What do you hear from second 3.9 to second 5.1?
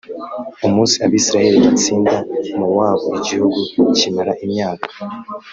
kimara imyaka